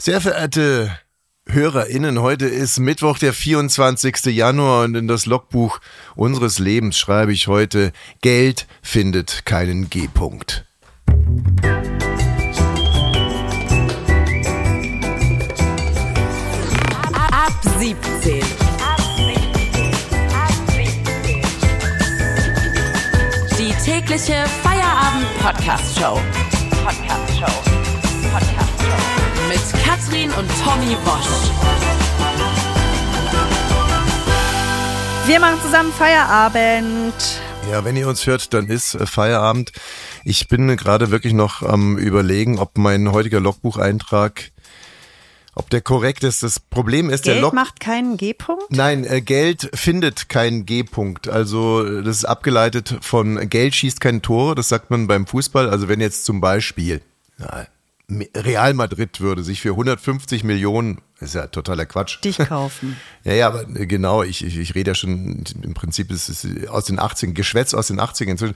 [0.00, 0.96] Sehr verehrte
[1.48, 4.26] HörerInnen, heute ist Mittwoch, der 24.
[4.26, 5.80] Januar und in das Logbuch
[6.14, 7.90] unseres Lebens schreibe ich heute,
[8.20, 10.64] Geld findet keinen G-Punkt.
[17.32, 18.40] Ab 17.
[23.58, 26.20] Die tägliche Feierabend-Podcast-Show.
[26.84, 27.67] Podcast-Show.
[29.58, 31.50] Mit Katrin und Tommy Bosch.
[35.26, 37.14] Wir machen zusammen Feierabend.
[37.70, 39.72] Ja, wenn ihr uns hört, dann ist äh, Feierabend.
[40.24, 44.52] Ich bin gerade wirklich noch am überlegen, ob mein heutiger Logbucheintrag,
[45.54, 46.42] ob der korrekt ist.
[46.42, 48.70] Das Problem ist, der Geld Log macht keinen G-Punkt?
[48.70, 51.28] Nein, äh, Geld findet keinen G-Punkt.
[51.28, 54.54] Also äh, das ist abgeleitet von Geld schießt keine Tore.
[54.54, 55.68] Das sagt man beim Fußball.
[55.68, 57.02] Also wenn jetzt zum Beispiel
[57.38, 57.66] ja,
[58.10, 62.24] Real Madrid würde sich für 150 Millionen, ist ja totaler Quatsch.
[62.24, 62.96] Dich kaufen.
[63.24, 66.68] Ja, ja, aber äh, genau, ich, ich, ich rede ja schon, im Prinzip ist es
[66.68, 68.54] aus den 80ern, Geschwätz aus den 80ern inzwischen.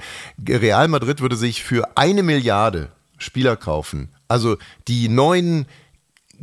[0.49, 4.09] Real Madrid würde sich für eine Milliarde Spieler kaufen.
[4.29, 4.57] Also
[4.89, 5.67] die neuen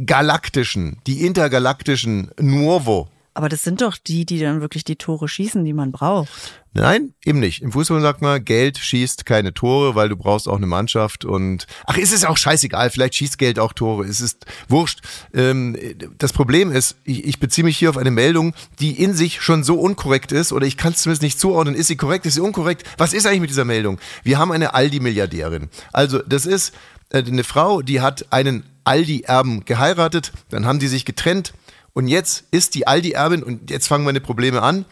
[0.06, 3.10] galaktischen, die intergalaktischen Nuovo.
[3.34, 6.59] Aber das sind doch die, die dann wirklich die Tore schießen, die man braucht.
[6.74, 7.64] Nein, eben nicht.
[7.64, 11.66] Im Fußball sagt man, Geld schießt keine Tore, weil du brauchst auch eine Mannschaft und
[11.86, 15.02] ach, ist es auch scheißegal, vielleicht schießt Geld auch Tore, es ist wurscht.
[15.34, 15.76] Ähm,
[16.20, 19.64] das Problem ist, ich, ich beziehe mich hier auf eine Meldung, die in sich schon
[19.64, 22.42] so unkorrekt ist oder ich kann es zumindest nicht zuordnen, ist sie korrekt, ist sie
[22.42, 22.84] unkorrekt?
[23.00, 24.00] Was ist eigentlich mit dieser Meldung?
[24.24, 25.70] Wir haben eine Aldi-Milliardärin.
[25.92, 26.76] Also das ist
[27.10, 31.54] äh, eine Frau, die hat einen Aldi-Erben geheiratet, dann haben die sich getrennt
[31.94, 34.86] und jetzt ist die Aldi-Erbin und jetzt fangen meine Probleme an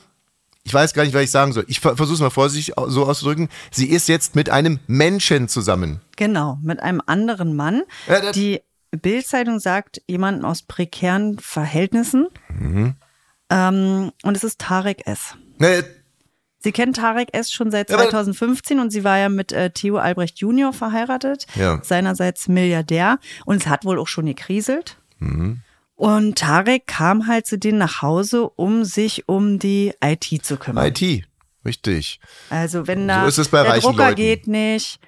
[0.67, 1.63] ich weiß gar nicht, was ich sagen soll.
[1.69, 3.47] Ich versuche es mal vorsichtig so auszudrücken.
[3.71, 6.01] Sie ist jetzt mit einem Menschen zusammen.
[6.17, 7.83] Genau, mit einem anderen Mann.
[8.05, 8.59] Ja, die
[8.91, 12.27] Bildzeitung sagt jemanden aus prekären Verhältnissen.
[12.49, 12.95] Mhm.
[13.49, 15.35] Ähm, und es ist Tarek S.
[15.57, 15.85] Ne,
[16.59, 17.49] Sie kennt Tarek S.
[17.49, 21.45] schon seit Ja, aber- 2015 und sie war ja mit äh, Theo Albrecht Junior verheiratet,
[21.55, 21.79] Ja.
[21.81, 24.97] seinerseits Milliardär und es hat wohl auch schon gekriselt.
[25.19, 25.61] Mhm.
[25.97, 30.85] Und Tarek kam halt zu denen nach Hause, um sich um die IT zu kümmern.
[30.85, 31.25] IT,
[31.65, 32.19] richtig.
[32.51, 34.15] Also wenn da So ist es bei der Drucker Leuten.
[34.15, 34.99] geht nicht,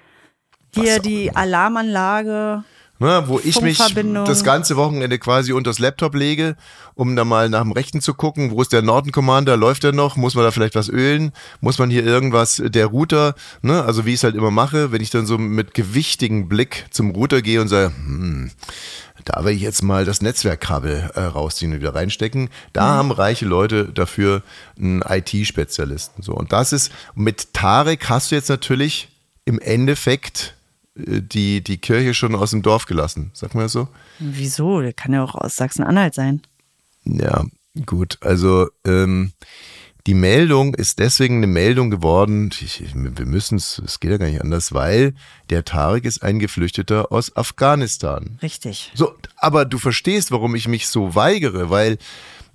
[0.74, 2.64] hier die Alarmanlage.
[3.02, 6.54] Ne, wo ich mich das ganze Wochenende quasi unter das Laptop lege,
[6.94, 9.92] um da mal nach dem Rechten zu gucken, wo ist der Norton Commander, läuft der
[9.92, 14.04] noch, muss man da vielleicht was ölen, muss man hier irgendwas, der Router, ne, also
[14.04, 17.40] wie ich es halt immer mache, wenn ich dann so mit gewichtigem Blick zum Router
[17.40, 18.50] gehe und sage, hm,
[19.24, 22.50] da will ich jetzt mal das Netzwerkkabel äh, rausziehen und wieder reinstecken.
[22.72, 24.42] Da haben reiche Leute dafür
[24.78, 26.22] einen IT-Spezialisten.
[26.22, 26.34] So.
[26.34, 29.08] Und das ist, mit Tarek hast du jetzt natürlich
[29.44, 30.54] im Endeffekt
[30.96, 33.30] äh, die, die Kirche schon aus dem Dorf gelassen.
[33.34, 33.88] Sag mal so?
[34.18, 34.80] Wieso?
[34.80, 36.42] Der kann ja auch aus Sachsen-Anhalt sein.
[37.04, 37.44] Ja,
[37.86, 38.18] gut.
[38.20, 39.32] Also ähm,
[40.06, 44.16] die Meldung ist deswegen eine Meldung geworden, ich, ich, wir müssen es, es geht ja
[44.16, 45.14] gar nicht anders, weil
[45.50, 48.38] der Tarek ist ein Geflüchteter aus Afghanistan.
[48.42, 48.92] Richtig.
[48.94, 51.98] So, aber du verstehst, warum ich mich so weigere, weil,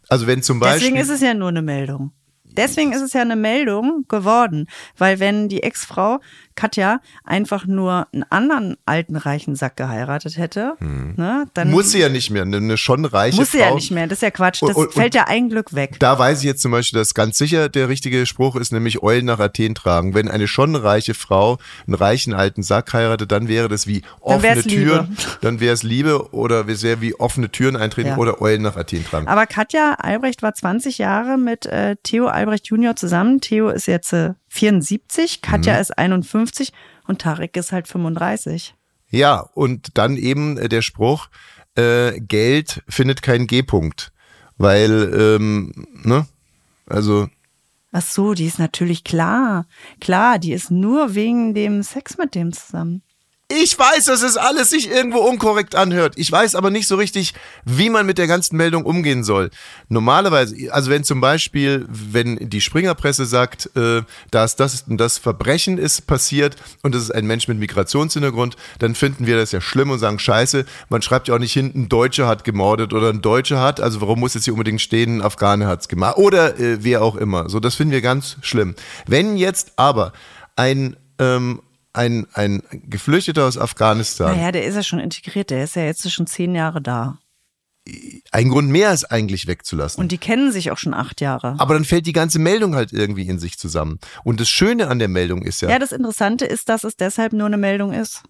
[0.09, 0.79] also wenn zum Beispiel.
[0.79, 2.11] Deswegen ist es ja nur eine Meldung.
[2.43, 4.67] Deswegen ist es ja eine Meldung geworden,
[4.97, 6.19] weil wenn die Ex-Frau
[6.55, 12.09] Katja einfach nur einen anderen alten reichen Sack geheiratet hätte, ne, dann muss sie ja
[12.09, 13.69] nicht mehr, eine, eine schon reiche muss sie Frau.
[13.69, 14.07] ja nicht mehr.
[14.07, 14.61] Das ist ja Quatsch.
[14.61, 15.97] Das Und- und- fällt ja ein Glück weg.
[15.99, 19.25] Da weiß ich jetzt zum Beispiel, dass ganz sicher der richtige Spruch ist, nämlich Eulen
[19.25, 20.13] nach Athen tragen.
[20.13, 21.57] Wenn eine schon reiche Frau
[21.87, 25.37] einen reichen alten Sack heiratet, dann wäre das wie Dann offene wär's Türen, Liebe.
[25.41, 28.17] dann wäre es Liebe oder es wäre wie offene Türen eintreten Ja.
[28.17, 29.27] oder Eulen nach Athen tragen.
[29.27, 33.41] Aber Katja Albrecht war 20 Jahre mit äh, Theo Albrecht Junior zusammen.
[33.41, 35.81] Theo ist jetzt äh, 74, Katja Mhm.
[35.81, 36.71] ist 51
[37.07, 38.73] und Tarek ist halt 35.
[39.09, 41.27] Ja, und dann eben äh, der Spruch,
[41.75, 44.11] äh, Geld findet keinen G-Punkt.
[44.57, 46.25] Weil, ähm, ne?
[46.87, 47.27] Also,
[47.91, 49.65] Ach so, die ist natürlich klar.
[50.01, 53.01] Klar, die ist nur wegen dem Sex mit dem zusammen.
[53.47, 56.15] Ich weiß, dass es alles sich irgendwo unkorrekt anhört.
[56.17, 59.51] Ich weiß aber nicht so richtig, wie man mit der ganzen Meldung umgehen soll.
[59.87, 64.01] Normalerweise, also wenn zum Beispiel, wenn die Springerpresse sagt, äh,
[64.31, 68.95] dass das und das Verbrechen ist passiert und es ist ein Mensch mit Migrationshintergrund, dann
[68.95, 70.65] finden wir das ja schlimm und sagen Scheiße.
[70.89, 73.79] Man schreibt ja auch nicht hinten, ein Deutscher hat gemordet oder ein Deutscher hat.
[73.79, 77.15] Also warum muss jetzt hier unbedingt stehen, ein Afghane hat's gemacht oder äh, wer auch
[77.15, 77.47] immer.
[77.47, 78.73] So, das finden wir ganz schlimm.
[79.05, 80.13] Wenn jetzt aber
[80.55, 81.61] ein ähm,
[81.95, 84.35] ein, ein Geflüchteter aus Afghanistan.
[84.35, 87.17] Naja, der ist ja schon integriert, der ist ja jetzt schon zehn Jahre da.
[88.31, 90.01] Ein Grund mehr ist eigentlich wegzulassen.
[90.01, 91.55] Und die kennen sich auch schon acht Jahre.
[91.59, 93.99] aber dann fällt die ganze Meldung halt irgendwie in sich zusammen.
[94.23, 97.33] Und das Schöne an der Meldung ist ja, Ja, das Interessante ist, dass es deshalb
[97.33, 98.23] nur eine Meldung ist.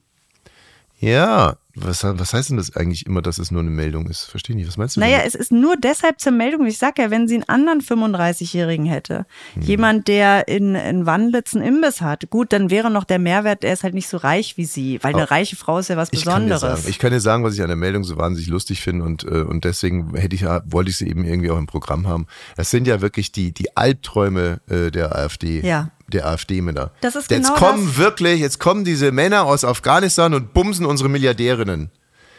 [1.00, 4.24] Ja, was, was heißt denn das eigentlich immer, dass es nur eine Meldung ist?
[4.24, 5.02] Verstehe nicht, was meinst du?
[5.02, 5.28] Naja, damit?
[5.28, 6.66] es ist nur deshalb zur Meldung.
[6.68, 9.26] Ich sag ja, wenn sie einen anderen 35-Jährigen hätte,
[9.56, 9.62] Hm.
[9.64, 13.74] jemand, der in, in Wandlitz einen Imbiss hat, gut, dann wäre noch der Mehrwert, er
[13.74, 16.24] ist halt nicht so reich wie sie, weil eine reiche Frau ist ja was ich
[16.24, 16.62] kann, Besonderes.
[16.62, 19.26] sagen, ich kann dir sagen, was ich an der Meldung so wahnsinnig lustig finde und,
[19.26, 22.26] äh, und deswegen hätte ich, wollte ich sie eben irgendwie auch im Programm haben.
[22.56, 25.60] Das sind ja wirklich die, die Albträume äh, der AfD.
[25.60, 25.92] Ja.
[26.12, 26.92] Der AfD-Männer.
[27.02, 27.98] Das ist jetzt genau kommen das.
[27.98, 31.90] wirklich, jetzt kommen diese Männer aus Afghanistan und bumsen unsere Milliardärinnen.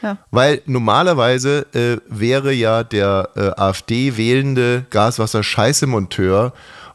[0.02, 0.18] Ja.
[0.30, 6.52] Weil normalerweise äh, wäre ja der äh, AfD wählende Gaswasser-Scheiße-Monteur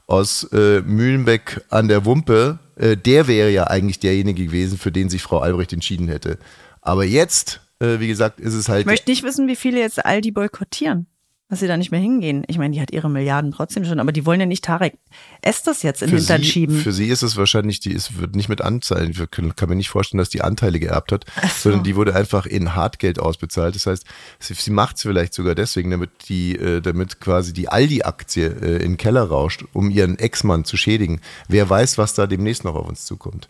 [0.08, 5.10] aus äh, Mühlenbeck an der Wumpe, äh, der wäre ja eigentlich derjenige gewesen, für den
[5.10, 6.38] sich Frau Albrecht entschieden hätte.
[6.82, 8.82] Aber jetzt, äh, wie gesagt, ist es halt.
[8.82, 11.08] Ich möchte nicht wissen, wie viele jetzt Aldi boykottieren,
[11.52, 12.46] dass sie da nicht mehr hingehen.
[12.48, 14.94] Ich meine, die hat ihre Milliarden trotzdem schon, aber die wollen ja nicht Tarek
[15.42, 16.78] Estes jetzt in den Hintern sie, schieben.
[16.78, 19.76] für sie ist es wahrscheinlich, die ist, wird nicht mit Anzahlen, ich kann, kann mir
[19.76, 21.50] nicht vorstellen, dass die Anteile geerbt hat, so.
[21.64, 23.76] sondern die wurde einfach in Hartgeld ausbezahlt.
[23.76, 24.06] Das heißt,
[24.40, 28.76] sie, sie macht es vielleicht sogar deswegen, damit die, äh, damit quasi die Aldi-Aktie äh,
[28.78, 31.20] in den Keller rauscht, um ihren Ex-Mann zu schädigen.
[31.50, 33.50] Wer weiß, was da demnächst noch auf uns zukommt.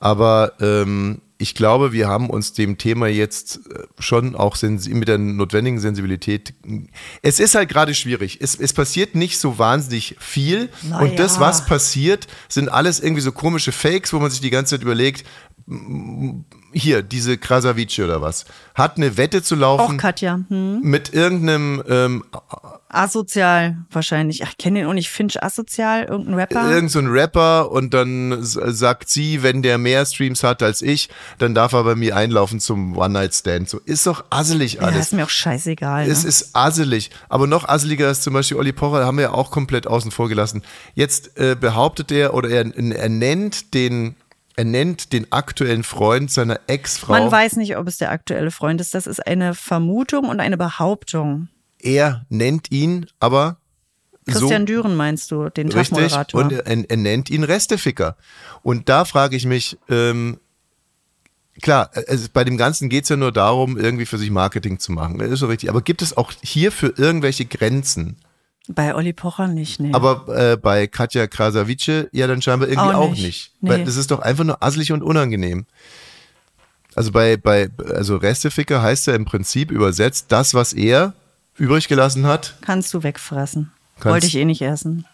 [0.00, 5.18] Aber ähm, ich glaube, wir haben uns dem Thema jetzt äh, schon auch mit der
[5.18, 6.54] notwendigen Sensibilität.
[7.22, 8.38] Es ist halt gerade schwierig.
[8.40, 10.70] Es, es passiert nicht so wahnsinnig viel.
[10.82, 14.50] Na und das, was passiert, sind alles irgendwie so komische Fakes, wo man sich die
[14.50, 15.26] ganze Zeit überlegt,
[16.72, 18.44] hier, diese Krasavice oder was,
[18.74, 20.40] hat eine Wette zu Auch laufen Katja.
[20.48, 20.80] Hm?
[20.82, 22.24] mit irgendeinem ähm,
[22.88, 24.44] Asozial wahrscheinlich.
[24.44, 25.10] Ach, ich kenne den auch nicht.
[25.10, 26.70] Finch Asozial, irgendein Rapper.
[26.70, 31.08] irgend so ein Rapper und dann sagt sie, wenn der mehr Streams hat als ich,
[31.38, 33.68] dann darf er bei mir einlaufen zum One-Night-Stand.
[33.68, 35.06] So ist doch asselig ja, alles.
[35.06, 36.08] ist mir auch scheißegal.
[36.08, 36.28] Es ne?
[36.28, 37.10] ist asselig.
[37.28, 40.28] Aber noch asseliger ist zum Beispiel Olli Pocher, haben wir ja auch komplett außen vor
[40.28, 40.62] gelassen.
[40.94, 44.14] Jetzt äh, behauptet er oder er, er nennt den,
[44.56, 47.12] er nennt den aktuellen Freund seiner Ex-Frau.
[47.12, 48.94] Man weiß nicht, ob es der aktuelle Freund ist.
[48.94, 51.48] Das ist eine Vermutung und eine Behauptung.
[51.80, 53.58] Er nennt ihn aber
[54.26, 56.40] Christian so Düren meinst du, den richtig Tagmoderator.
[56.40, 58.16] und er, er nennt ihn Resteficker.
[58.62, 60.38] Und da frage ich mich, ähm,
[61.60, 64.92] klar, also bei dem Ganzen geht es ja nur darum, irgendwie für sich Marketing zu
[64.92, 65.18] machen.
[65.18, 65.68] Das ist so richtig.
[65.68, 68.16] Aber gibt es auch hierfür irgendwelche Grenzen?
[68.68, 69.92] Bei Olli Pocher nicht, nee.
[69.92, 73.22] Aber äh, bei Katja Krasavice ja dann scheinbar irgendwie Auch auch nicht.
[73.24, 73.52] nicht.
[73.60, 73.70] Nee.
[73.70, 75.66] Weil das ist doch einfach nur asselig und unangenehm.
[76.94, 81.12] Also bei, bei also Resteficker heißt ja im Prinzip übersetzt, das, was er
[81.56, 83.70] übrig gelassen hat, Kannst du wegfressen.
[84.00, 85.04] Kannst- Wollte ich eh nicht essen.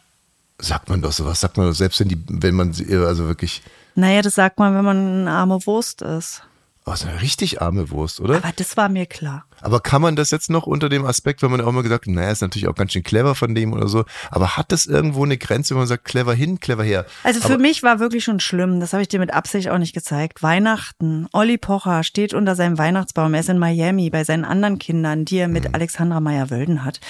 [0.59, 3.63] sagt man doch sowas, sagt man doch selbst wenn die, wenn man sie- also wirklich,
[3.95, 6.43] Naja, das sagt man, wenn man eine arme Wurst ist.
[6.91, 8.37] Oh, ist eine richtig arme Wurst, oder?
[8.37, 9.45] Aber das war mir klar.
[9.63, 12.13] Aber kann man das jetzt noch unter dem Aspekt, weil man auch immer gesagt hat,
[12.15, 15.23] naja, ist natürlich auch ganz schön clever von dem oder so, aber hat das irgendwo
[15.23, 17.05] eine Grenze, wenn man sagt, clever hin, clever her?
[17.25, 19.77] Also für aber, mich war wirklich schon schlimm, das habe ich dir mit Absicht auch
[19.77, 20.43] nicht gezeigt.
[20.43, 25.27] Weihnachten, Olli Pocher steht unter seinem Weihnachtsbaum, er ist in Miami bei seinen anderen Kindern,
[25.27, 25.75] die er mit Mhm.
[25.75, 27.01] Alexandra Meyer-Wölden hat.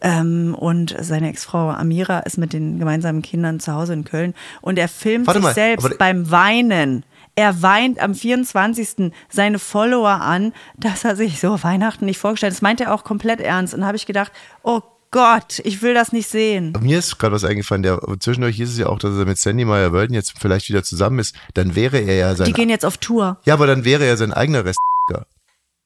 [0.00, 4.78] Ähm, und seine Ex-Frau Amira ist mit den gemeinsamen Kindern zu Hause in Köln und
[4.78, 7.04] er filmt Warte sich mal, selbst beim Weinen.
[7.40, 9.12] Er weint am 24.
[9.30, 12.58] seine Follower an, dass er sich so Weihnachten nicht vorgestellt hat.
[12.58, 13.72] Das meint er auch komplett ernst.
[13.72, 14.30] Und da habe ich gedacht,
[14.62, 16.74] oh Gott, ich will das nicht sehen.
[16.82, 19.64] Mir ist gerade was eingefallen, der, zwischendurch hieß es ja auch, dass er mit Sandy
[19.64, 22.98] Meyer-Wölden jetzt vielleicht wieder zusammen ist, dann wäre er ja sein, Die gehen jetzt auf
[22.98, 23.38] Tour.
[23.46, 24.78] ja, aber dann wäre er sein eigener Rest.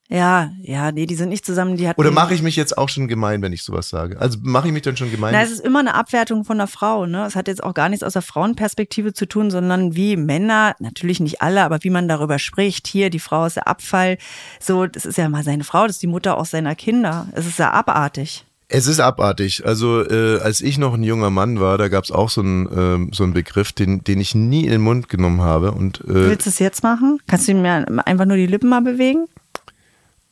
[0.07, 1.77] Ja, ja, nee, die sind nicht zusammen.
[1.77, 4.19] Die hatten, Oder mache ich mich jetzt auch schon gemein, wenn ich sowas sage?
[4.19, 5.33] Also mache ich mich dann schon gemein?
[5.33, 7.07] Na, es ist immer eine Abwertung von der Frau.
[7.07, 7.25] Ne?
[7.25, 11.19] Es hat jetzt auch gar nichts aus der Frauenperspektive zu tun, sondern wie Männer, natürlich
[11.19, 12.87] nicht alle, aber wie man darüber spricht.
[12.87, 14.19] Hier, die Frau ist der Abfall.
[14.59, 17.27] So, das ist ja mal seine Frau, das ist die Mutter auch seiner Kinder.
[17.31, 18.45] Es ist ja abartig.
[18.67, 19.65] Es ist abartig.
[19.65, 22.67] Also äh, als ich noch ein junger Mann war, da gab es auch so einen
[22.75, 25.71] ähm, so einen Begriff, den, den ich nie in den Mund genommen habe.
[25.71, 27.19] Und äh, Willst du es jetzt machen?
[27.27, 29.25] Kannst du mir einfach nur die Lippen mal bewegen?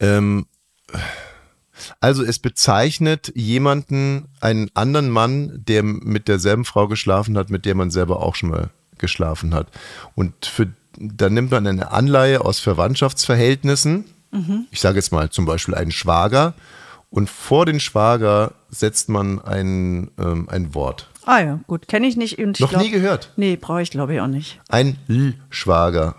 [0.03, 0.45] Ähm,
[1.99, 7.75] also es bezeichnet jemanden, einen anderen Mann, der mit derselben Frau geschlafen hat, mit der
[7.75, 9.67] man selber auch schon mal geschlafen hat.
[10.15, 10.67] Und für,
[10.97, 14.05] dann nimmt man eine Anleihe aus Verwandtschaftsverhältnissen.
[14.71, 16.53] Ich sage jetzt mal zum Beispiel einen Schwager.
[17.09, 21.09] Und vor den Schwager setzt man ein, ähm, ein Wort.
[21.25, 22.39] Ah ja, gut, kenne ich nicht.
[22.39, 23.31] Und ich Noch glaub, nie gehört.
[23.35, 24.59] Nee, brauche ich glaube ich auch nicht.
[24.69, 26.15] Ein L-Schwager.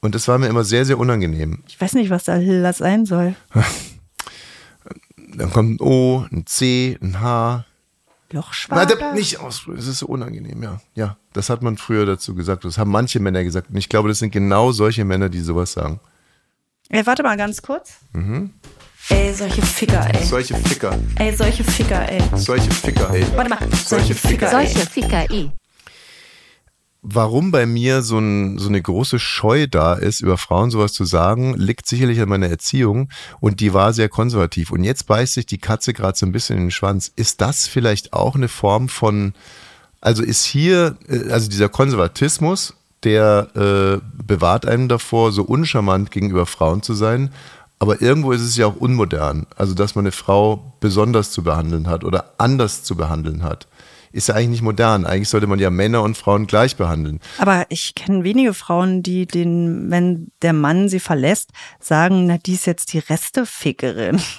[0.00, 1.62] Und das war mir immer sehr, sehr unangenehm.
[1.66, 3.34] Ich weiß nicht, was da das sein soll.
[5.34, 7.64] Dann kommt ein O, ein C, ein H.
[8.30, 8.96] Lochschwager?
[8.96, 9.66] das nicht aus.
[9.76, 10.80] Es ist so unangenehm, ja.
[10.94, 12.64] Ja, das hat man früher dazu gesagt.
[12.64, 13.70] Das haben manche Männer gesagt.
[13.70, 16.00] Und ich glaube, das sind genau solche Männer, die sowas sagen.
[16.90, 17.98] Ey, warte mal ganz kurz.
[18.12, 18.50] Mhm.
[19.10, 20.24] Ey, solche Ficker, ey.
[20.24, 20.98] Solche Ficker.
[21.16, 22.22] Ey, solche Ficker, ey.
[22.34, 23.24] Solche Ficker, ey.
[23.34, 23.58] Warte mal.
[23.72, 24.66] Solche Ficker, ey.
[24.66, 25.50] Solche Ficker, i.
[27.10, 31.04] warum bei mir so, ein, so eine große Scheu da ist, über Frauen sowas zu
[31.04, 33.08] sagen, liegt sicherlich an meiner Erziehung
[33.40, 34.70] und die war sehr konservativ.
[34.70, 37.12] Und jetzt beißt sich die Katze gerade so ein bisschen in den Schwanz.
[37.16, 39.32] Ist das vielleicht auch eine Form von,
[40.00, 42.74] also ist hier, äh, also dieser Konservatismus,
[43.04, 47.30] der äh, bewahrt einen davor, so uncharmant gegenüber Frauen zu sein.
[47.78, 49.46] Aber irgendwo ist es ja auch unmodern.
[49.56, 53.68] Also, dass man eine Frau besonders zu behandeln hat oder anders zu behandeln hat
[54.18, 55.06] ist ja eigentlich nicht modern.
[55.06, 57.20] Eigentlich sollte man ja Männer und Frauen gleich behandeln.
[57.38, 62.54] Aber ich kenne wenige Frauen, die den, wenn der Mann sie verlässt, sagen, na, die
[62.54, 64.20] ist jetzt die Restefickerin.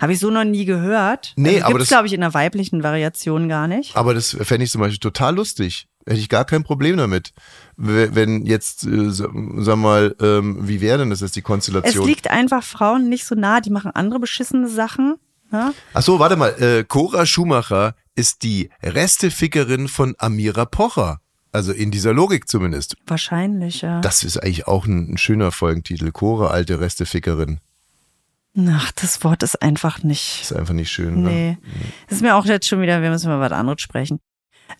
[0.00, 1.32] Habe ich so noch nie gehört.
[1.36, 3.94] Nee, also aber das glaube ich in der weiblichen Variation gar nicht.
[3.94, 5.86] Aber das fände ich zum Beispiel total lustig.
[6.04, 7.32] Hätte ich gar kein Problem damit.
[7.76, 12.02] Wenn jetzt, äh, sag mal, ähm, wie wäre denn das jetzt die Konstellation?
[12.02, 15.18] Es liegt einfach Frauen nicht so nah, die machen andere beschissene Sachen.
[15.52, 15.72] Ja?
[15.94, 16.50] Ach so, warte mal.
[16.60, 21.18] Äh, Cora Schumacher ist die Restefickerin von Amira Pocher.
[21.52, 22.96] Also in dieser Logik zumindest.
[23.06, 24.00] Wahrscheinlich, ja.
[24.00, 26.10] Das ist eigentlich auch ein, ein schöner Folgentitel.
[26.10, 27.60] Cora, alte Restefickerin.
[28.68, 30.42] Ach, das Wort ist einfach nicht.
[30.42, 31.22] Ist einfach nicht schön.
[31.22, 31.50] Nee.
[31.50, 31.58] Ne?
[32.08, 34.18] Das ist mir auch jetzt schon wieder, wir müssen mal was anderes sprechen.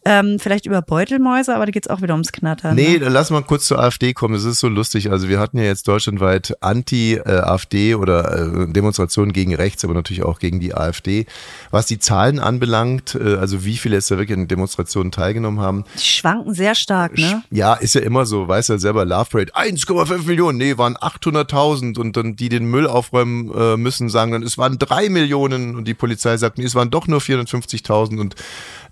[0.05, 2.75] Ähm, vielleicht über Beutelmäuse, aber da geht es auch wieder ums Knattern.
[2.75, 3.09] Nee, ne?
[3.09, 4.35] lass mal kurz zur AfD kommen.
[4.35, 5.11] Das ist so lustig.
[5.11, 10.39] Also wir hatten ja jetzt deutschlandweit Anti-AfD oder äh, Demonstrationen gegen rechts, aber natürlich auch
[10.39, 11.27] gegen die AfD.
[11.71, 15.85] Was die Zahlen anbelangt, äh, also wie viele jetzt da wirklich an Demonstrationen teilgenommen haben.
[15.95, 17.43] Die schwanken sehr stark, ne?
[17.51, 21.99] Ja, ist ja immer so, weiß ja selber, Love Parade, 1,5 Millionen, nee, waren 800.000
[21.99, 25.87] und dann die den Müll aufräumen äh, müssen, sagen dann, es waren drei Millionen und
[25.87, 28.35] die Polizei sagt, nee, es waren doch nur 450.000 und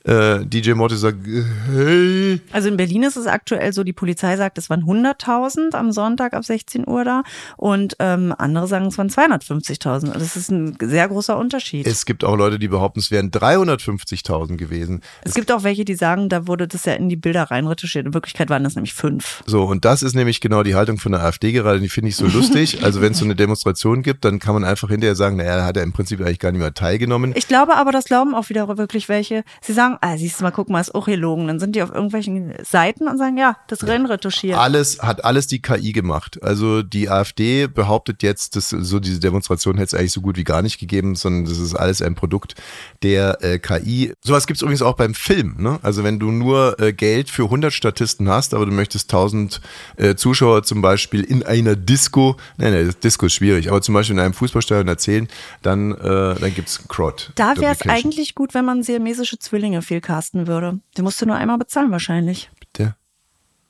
[0.04, 2.40] äh, DJ Morty sagt, hey.
[2.52, 6.33] Also in Berlin ist es aktuell so, die Polizei sagt, es waren 100.000 am Sonntag
[6.33, 7.23] ab 16 Uhr da
[7.57, 10.12] und ähm, andere sagen, es waren 250.000.
[10.12, 11.87] Das ist ein sehr großer Unterschied.
[11.87, 15.02] Es gibt auch Leute, die behaupten, es wären 350.000 gewesen.
[15.23, 18.07] Es gibt auch welche, die sagen, da wurde das ja in die Bilder reinretuschiert.
[18.07, 19.42] In Wirklichkeit waren das nämlich fünf.
[19.47, 22.16] So, und das ist nämlich genau die Haltung von der AfD gerade, die finde ich
[22.16, 22.78] so lustig.
[22.90, 25.64] Also wenn es so eine Demonstration gibt, dann kann man einfach hinterher sagen, naja, da
[25.66, 27.33] hat er im Prinzip eigentlich gar nicht mehr teilgenommen.
[27.37, 29.45] Ich glaube aber, das glauben auch wieder wirklich welche.
[29.61, 31.47] Sie sagen, ah, siehst du mal, guck mal, ist auch gelogen.
[31.47, 34.59] Dann sind die auf irgendwelchen Seiten und sagen, ja, das Rennen retuschiert.
[34.59, 36.42] Alles, hat alles die KI gemacht.
[36.42, 40.44] Also die AfD behauptet jetzt, dass so diese Demonstration hätte es eigentlich so gut wie
[40.44, 42.54] gar nicht gegeben, sondern das ist alles ein Produkt
[43.02, 44.12] der äh, KI.
[44.23, 45.56] Sowas gibt es übrigens auch beim Film.
[45.59, 45.78] Ne?
[45.82, 49.61] Also wenn du nur äh, Geld für 100 Statisten hast, aber du möchtest 1000
[49.97, 54.16] äh, Zuschauer zum Beispiel in einer Disco, nein, nein, Disco ist schwierig, aber zum Beispiel
[54.16, 55.28] in einem Fußballstadion erzählen,
[55.62, 57.30] dann, äh, dann gibt es Crowd.
[57.35, 60.80] Da wäre es eigentlich gut, wenn man siamesische Zwillinge viel casten würde.
[60.96, 62.50] Den musst du nur einmal bezahlen wahrscheinlich.
[62.60, 62.96] Bitte?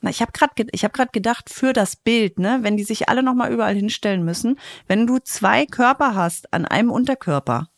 [0.03, 3.09] Na, ich habe gerade ich habe gerade gedacht für das Bild, ne, wenn die sich
[3.09, 7.69] alle noch mal überall hinstellen müssen, wenn du zwei Körper hast an einem Unterkörper.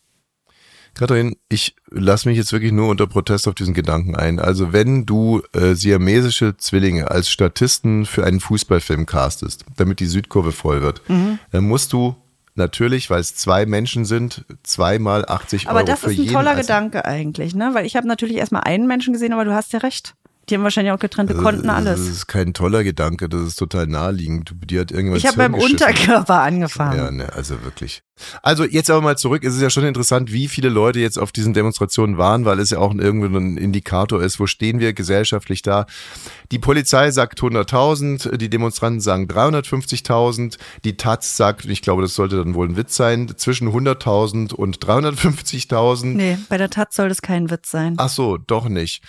[0.93, 4.39] Katrin, ich lasse mich jetzt wirklich nur unter Protest auf diesen Gedanken ein.
[4.39, 10.51] Also wenn du äh, siamesische Zwillinge als Statisten für einen Fußballfilm castest, damit die Südkurve
[10.51, 11.39] voll wird, Mhm.
[11.51, 12.15] dann musst du
[12.55, 16.51] natürlich, weil es zwei Menschen sind, zweimal 80 Aber Euro das für ist ein toller
[16.51, 17.71] als- Gedanke eigentlich, ne?
[17.73, 20.15] Weil ich habe natürlich erstmal einen Menschen gesehen, aber du hast ja recht.
[20.49, 21.99] Die haben wahrscheinlich auch getrennte Konten Das alles.
[22.01, 24.53] ist kein toller Gedanke, das ist total naheliegend.
[24.69, 25.53] Dir hat irgendjemand Ich habe beim.
[25.53, 26.97] Unterkörper angefangen.
[26.97, 28.03] Ja, ne, also wirklich.
[28.43, 29.43] Also jetzt aber mal zurück.
[29.43, 32.69] Es ist ja schon interessant, wie viele Leute jetzt auf diesen Demonstrationen waren, weil es
[32.69, 35.87] ja auch irgendwie ein Indikator ist, wo stehen wir gesellschaftlich da.
[36.51, 42.13] Die Polizei sagt 100.000, die Demonstranten sagen 350.000, die Taz sagt, und ich glaube, das
[42.13, 46.05] sollte dann wohl ein Witz sein, zwischen 100.000 und 350.000.
[46.05, 47.95] Nee, bei der Tat soll das kein Witz sein.
[47.97, 49.01] Ach so, doch nicht.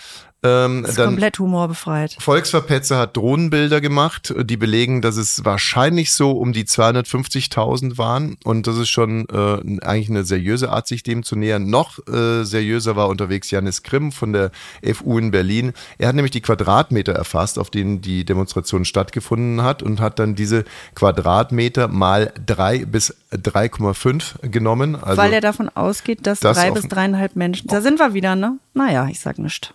[0.43, 2.15] Ähm, Das ist dann komplett humorbefreit.
[2.19, 8.37] Volksverpetzer hat Drohnenbilder gemacht, die belegen, dass es wahrscheinlich so um die 250.000 waren.
[8.43, 11.69] Und das ist schon äh, eigentlich eine seriöse Art, sich dem zu nähern.
[11.69, 14.51] Noch äh, seriöser war unterwegs Janis Grimm von der
[14.93, 15.73] FU in Berlin.
[15.97, 20.35] Er hat nämlich die Quadratmeter erfasst, auf denen die Demonstration stattgefunden hat und hat dann
[20.35, 24.95] diese Quadratmeter mal drei bis 3,5 genommen.
[24.95, 27.67] Also Weil er davon ausgeht, dass das drei bis dreieinhalb Menschen.
[27.67, 28.57] Da sind wir wieder, ne?
[28.73, 29.73] Naja, ich sag nicht.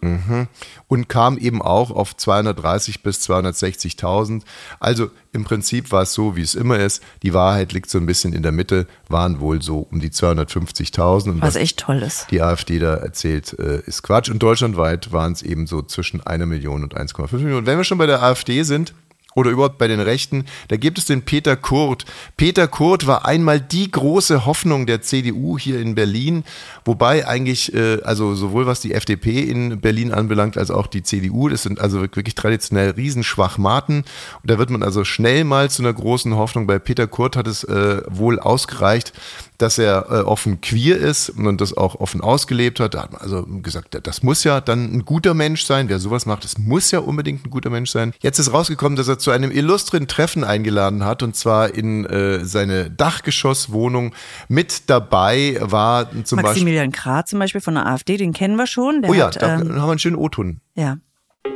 [0.88, 4.42] und kam eben auch auf 230 bis 260.000.
[4.78, 7.02] Also im Prinzip war es so, wie es immer ist.
[7.22, 11.30] Die Wahrheit liegt so ein bisschen in der Mitte, waren wohl so um die 250.000.
[11.30, 12.26] Und Was echt toll ist.
[12.30, 14.28] die AfD da erzählt, äh, ist Quatsch.
[14.30, 17.66] Und deutschlandweit waren es eben so zwischen einer Million und 1,5 Millionen.
[17.66, 18.92] Wenn wir schon bei der AfD sind,
[19.34, 22.04] oder überhaupt bei den Rechten, da gibt es den Peter Kurt.
[22.36, 26.44] Peter Kurt war einmal die große Hoffnung der CDU hier in Berlin,
[26.84, 31.48] wobei eigentlich, äh, also sowohl was die FDP in Berlin anbelangt, als auch die CDU,
[31.48, 33.98] das sind also wirklich traditionell Riesenschwachmaten.
[33.98, 36.66] Und da wird man also schnell mal zu einer großen Hoffnung.
[36.66, 39.12] Bei Peter Kurt hat es äh, wohl ausgereicht,
[39.58, 42.94] dass er äh, offen queer ist und das auch offen ausgelebt hat.
[42.94, 45.88] Da hat man also gesagt, das muss ja dann ein guter Mensch sein.
[45.88, 48.12] Wer sowas macht, das muss ja unbedingt ein guter Mensch sein.
[48.20, 52.44] Jetzt ist rausgekommen, dass er zu einem illustren Treffen eingeladen hat und zwar in äh,
[52.44, 54.14] seine Dachgeschosswohnung.
[54.48, 56.42] Mit dabei war zum Beispiel.
[56.42, 59.02] Maximilian Krah zum Beispiel von der AfD, den kennen wir schon.
[59.02, 60.60] Der oh ja, hat, da ähm, haben wir einen schönen O-Ton.
[60.74, 60.96] Ja.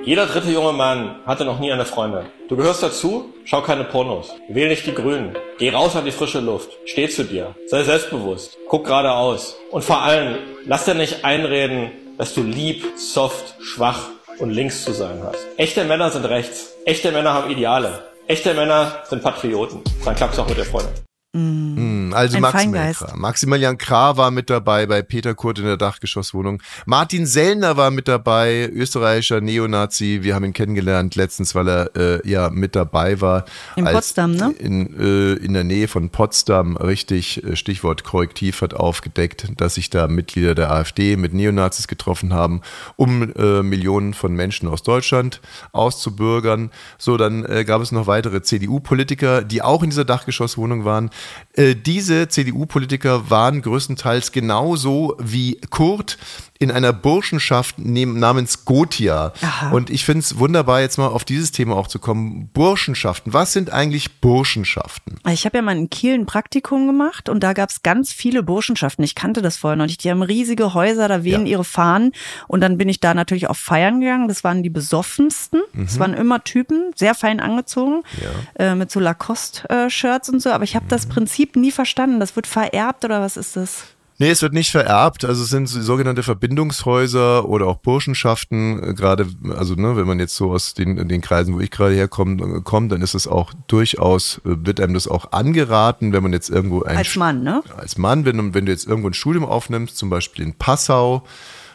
[0.04, 2.24] Jeder dritte junge Mann hatte noch nie eine Freundin.
[2.48, 4.30] Du gehörst dazu, schau keine Pornos.
[4.48, 5.34] Wähl nicht die Grünen.
[5.58, 6.70] Geh raus an die frische Luft.
[6.84, 7.54] Steh zu dir.
[7.66, 8.56] Sei selbstbewusst.
[8.68, 9.56] Guck geradeaus.
[9.70, 14.92] Und vor allem, lass dir nicht einreden, dass du lieb, soft, schwach und links zu
[14.92, 15.46] sein hast.
[15.56, 16.72] Echte Männer sind rechts.
[16.84, 18.04] Echte Männer haben Ideale.
[18.26, 19.82] Echte Männer sind Patrioten.
[20.04, 20.92] Dann klappt's auch mit der Freundin.
[21.34, 21.93] Mm.
[22.12, 23.16] Also Maximilian Krah.
[23.16, 26.62] Maximilian Krah war mit dabei bei Peter Kurt in der Dachgeschosswohnung.
[26.86, 30.20] Martin Sellner war mit dabei, österreichischer Neonazi.
[30.22, 33.44] Wir haben ihn kennengelernt letztens, weil er äh, ja mit dabei war.
[33.76, 34.54] In Potsdam, ne?
[34.58, 39.90] In, äh, in der Nähe von Potsdam, richtig, äh, Stichwort Korrektiv hat aufgedeckt, dass sich
[39.90, 42.60] da Mitglieder der AfD mit Neonazis getroffen haben,
[42.96, 45.40] um äh, Millionen von Menschen aus Deutschland
[45.72, 46.70] auszubürgern.
[46.98, 51.10] So, dann äh, gab es noch weitere CDU-Politiker, die auch in dieser Dachgeschosswohnung waren.
[51.52, 56.18] Äh, diese CDU-Politiker waren größtenteils genauso wie Kurt
[56.60, 59.32] in einer Burschenschaft namens Gotia.
[59.42, 59.70] Aha.
[59.70, 62.48] Und ich finde es wunderbar, jetzt mal auf dieses Thema auch zu kommen.
[62.54, 63.32] Burschenschaften.
[63.32, 65.18] Was sind eigentlich Burschenschaften?
[65.28, 68.44] Ich habe ja mal in Kiel ein Praktikum gemacht und da gab es ganz viele
[68.44, 69.04] Burschenschaften.
[69.04, 70.04] Ich kannte das vorher noch nicht.
[70.04, 71.52] Die haben riesige Häuser, da wehen ja.
[71.52, 72.12] ihre Fahnen.
[72.46, 74.28] Und dann bin ich da natürlich auf Feiern gegangen.
[74.28, 75.60] Das waren die besoffensten.
[75.72, 75.86] Mhm.
[75.86, 78.64] Das waren immer Typen, sehr fein angezogen, ja.
[78.64, 80.50] äh, mit so Lacoste-Shirts und so.
[80.50, 80.90] Aber ich habe mhm.
[80.90, 82.20] das Prinzip nie verstanden.
[82.20, 83.93] Das wird vererbt oder was ist das?
[84.18, 85.24] Nee, es wird nicht vererbt.
[85.24, 88.82] Also es sind sogenannte Verbindungshäuser oder auch Burschenschaften.
[88.82, 91.94] Äh, gerade, also ne, wenn man jetzt so aus den, den Kreisen, wo ich gerade
[91.94, 96.22] herkomme, äh, kommt, dann ist es auch durchaus, äh, wird einem das auch angeraten, wenn
[96.22, 97.62] man jetzt irgendwo ein als Mann, ne?
[97.76, 101.24] Als Mann, wenn, wenn du jetzt irgendwo ein Studium aufnimmst, zum Beispiel in Passau,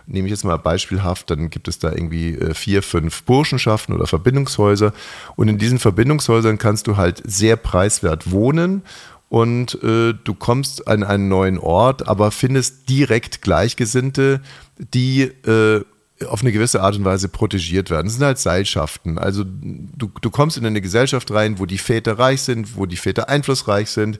[0.07, 4.91] nehme ich jetzt mal beispielhaft, dann gibt es da irgendwie vier, fünf Burschenschaften oder Verbindungshäuser.
[5.35, 8.81] Und in diesen Verbindungshäusern kannst du halt sehr preiswert wohnen
[9.29, 14.41] und äh, du kommst an einen neuen Ort, aber findest direkt Gleichgesinnte,
[14.77, 15.83] die äh,
[16.27, 18.07] auf eine gewisse Art und Weise protegiert werden.
[18.07, 19.17] Das sind halt Seilschaften.
[19.17, 22.97] Also du, du kommst in eine Gesellschaft rein, wo die Väter reich sind, wo die
[22.97, 24.19] Väter einflussreich sind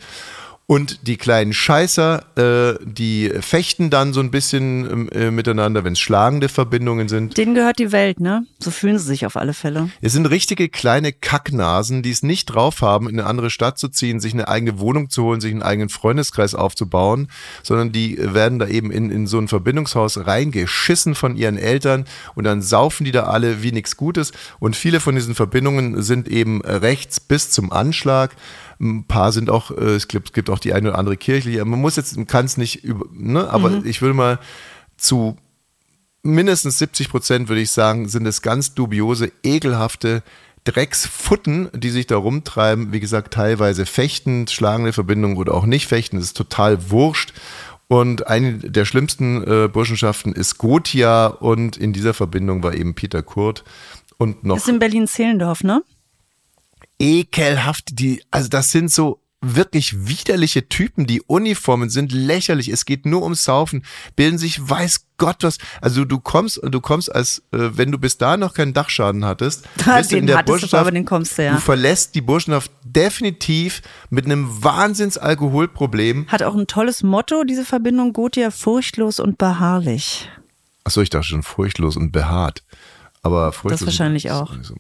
[0.70, 5.94] und die kleinen Scheißer, äh, die fechten dann so ein bisschen ähm, äh, miteinander, wenn
[5.94, 7.38] es schlagende Verbindungen sind.
[7.38, 8.46] Denen gehört die Welt, ne?
[8.60, 9.90] So fühlen sie sich auf alle Fälle.
[10.02, 13.88] Es sind richtige kleine Kacknasen, die es nicht drauf haben, in eine andere Stadt zu
[13.88, 17.30] ziehen, sich eine eigene Wohnung zu holen, sich einen eigenen Freundeskreis aufzubauen,
[17.64, 22.06] sondern die werden da eben in, in so ein Verbindungshaus reingeschissen von ihren Eltern
[22.36, 24.34] und dann saufen die da alle wie nichts Gutes.
[24.60, 28.36] Und viele von diesen Verbindungen sind eben rechts bis zum Anschlag.
[28.80, 31.64] Ein paar sind auch, äh, es gibt, es gibt auch die eine oder andere kirchliche.
[31.66, 33.50] Man muss jetzt, kann es nicht, über, ne?
[33.50, 33.86] aber mhm.
[33.86, 34.40] ich würde mal
[34.98, 35.38] zu
[36.24, 40.24] mindestens 70 Prozent, würde ich sagen, sind es ganz dubiose, ekelhafte
[40.64, 42.92] Drecksfutten, die sich da rumtreiben.
[42.92, 46.18] Wie gesagt, teilweise fechtend, schlagende Verbindungen oder auch nicht fechten.
[46.18, 47.34] Das ist total wurscht.
[47.88, 53.24] Und eine der schlimmsten äh, Burschenschaften ist Gotia und in dieser Verbindung war eben Peter
[53.24, 53.64] Kurt
[54.18, 54.56] und noch.
[54.56, 55.82] Das ist in Berlin-Zehlendorf, ne?
[57.00, 58.00] Ekelhaft.
[58.00, 61.08] Die, also das sind so wirklich widerliche Typen.
[61.08, 62.70] Die Uniformen sind lächerlich.
[62.70, 63.86] Es geht nur ums Saufen.
[64.16, 65.58] Bilden sich weiß Gott was.
[65.82, 69.68] Also du kommst, du kommst als, äh, wenn du bis da noch keinen Dachschaden hattest,
[69.86, 71.54] bist den in der Burschenschaft, aber den kommst du, ja.
[71.54, 76.28] du verlässt die Burschenschaft definitiv mit einem Wahnsinnsalkoholproblem.
[76.28, 80.30] Hat auch ein tolles Motto, diese Verbindung Gotia, furchtlos und beharrlich.
[80.84, 82.64] Achso, ich dachte schon furchtlos und behaart.
[83.22, 83.82] Aber furchtlos.
[83.82, 84.54] Das wahrscheinlich auch.
[84.62, 84.76] So.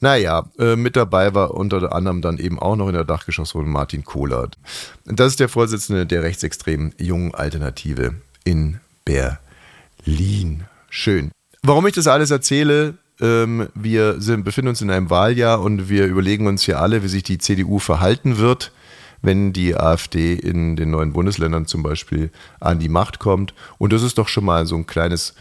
[0.00, 4.04] Naja, äh, mit dabei war unter anderem dann eben auch noch in der Dachgeschosswohnung Martin
[4.04, 4.56] Kohlert.
[5.04, 10.64] Das ist der Vorsitzende der rechtsextremen Jungen Alternative in Berlin.
[10.88, 11.32] Schön.
[11.62, 16.06] Warum ich das alles erzähle, ähm, wir sind, befinden uns in einem Wahljahr und wir
[16.06, 18.70] überlegen uns hier alle, wie sich die CDU verhalten wird,
[19.20, 22.30] wenn die AfD in den neuen Bundesländern zum Beispiel
[22.60, 23.52] an die Macht kommt.
[23.78, 25.34] Und das ist doch schon mal so ein kleines,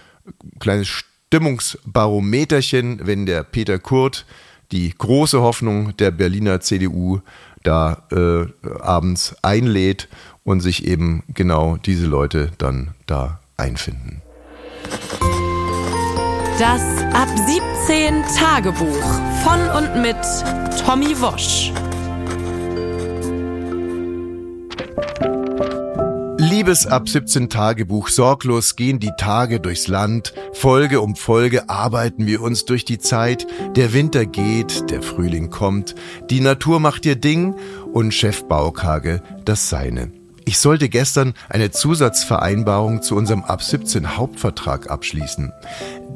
[0.60, 4.26] kleines Stimmungsbarometerchen, wenn der Peter Kurt
[4.72, 7.20] die große Hoffnung der Berliner CDU
[7.64, 8.46] da äh,
[8.82, 10.08] abends einlädt
[10.44, 14.22] und sich eben genau diese Leute dann da einfinden.
[16.60, 16.82] Das
[17.14, 17.28] Ab
[17.86, 19.04] 17 Tagebuch
[19.44, 20.18] von und mit
[20.86, 21.72] Tommy Wosch.
[26.50, 32.42] Liebes Ab 17 Tagebuch, sorglos gehen die Tage durchs Land, Folge um Folge arbeiten wir
[32.42, 35.94] uns durch die Zeit, der Winter geht, der Frühling kommt,
[36.30, 37.54] die Natur macht ihr Ding
[37.92, 40.14] und Chef Baukage das Seine.
[40.46, 45.52] Ich sollte gestern eine Zusatzvereinbarung zu unserem Ab 17 Hauptvertrag abschließen.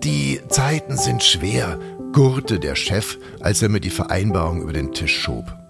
[0.02, 1.78] Die Zeiten sind schwer,
[2.14, 5.61] gurrte der Chef, als er mir die Vereinbarung über den Tisch schob.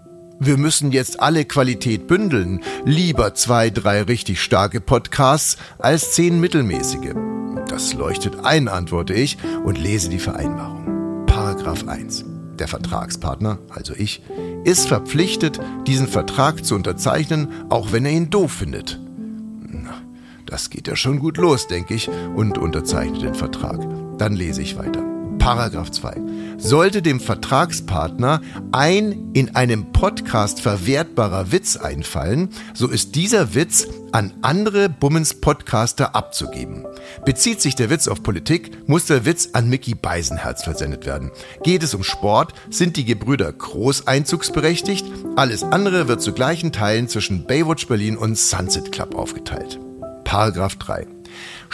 [0.44, 2.62] Wir müssen jetzt alle Qualität bündeln.
[2.84, 7.14] Lieber zwei, drei richtig starke Podcasts als zehn mittelmäßige.
[7.68, 11.26] Das leuchtet ein, antworte ich und lese die Vereinbarung.
[11.26, 12.24] Paragraph 1.
[12.58, 14.24] Der Vertragspartner, also ich,
[14.64, 18.98] ist verpflichtet, diesen Vertrag zu unterzeichnen, auch wenn er ihn doof findet.
[20.46, 23.78] Das geht ja schon gut los, denke ich, und unterzeichne den Vertrag.
[24.18, 25.11] Dann lese ich weiter.
[25.42, 26.20] Paragraph 2.
[26.56, 34.34] Sollte dem Vertragspartner ein in einem Podcast verwertbarer Witz einfallen, so ist dieser Witz an
[34.42, 36.86] andere Bummens-Podcaster abzugeben.
[37.24, 41.32] Bezieht sich der Witz auf Politik, muss der Witz an Mickey Beisenherz versendet werden.
[41.64, 45.04] Geht es um Sport, sind die Gebrüder Groß einzugsberechtigt.
[45.34, 49.80] Alles andere wird zu gleichen Teilen zwischen Baywatch Berlin und Sunset Club aufgeteilt.
[50.22, 51.21] Paragraph 3.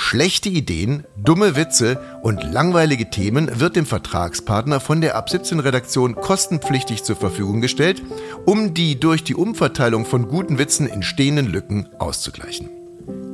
[0.00, 6.14] Schlechte Ideen, dumme Witze und langweilige Themen wird dem Vertragspartner von der Ab 17 Redaktion
[6.14, 8.00] kostenpflichtig zur Verfügung gestellt,
[8.46, 12.70] um die durch die Umverteilung von guten Witzen entstehenden Lücken auszugleichen.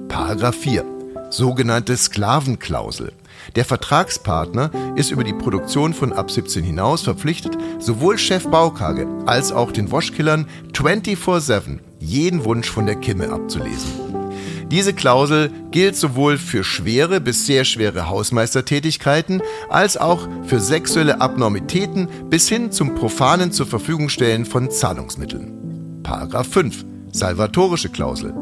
[0.08, 0.86] Paragraph 4.
[1.28, 3.12] Sogenannte Sklavenklausel.
[3.56, 9.52] Der Vertragspartner ist über die Produktion von Ab 17 hinaus verpflichtet, sowohl Chef Baukage als
[9.52, 14.23] auch den Waschkillern 24-7 jeden Wunsch von der Kimme abzulesen.
[14.70, 22.08] Diese Klausel gilt sowohl für schwere bis sehr schwere Hausmeistertätigkeiten als auch für sexuelle Abnormitäten
[22.30, 26.00] bis hin zum profanen zur Verfügung stellen von Zahlungsmitteln.
[26.02, 26.84] Paragraph 5.
[27.12, 28.34] Salvatorische Klausel.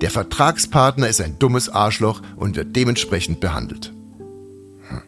[0.00, 3.92] Der Vertragspartner ist ein dummes Arschloch und wird dementsprechend behandelt.
[4.88, 5.02] Hm.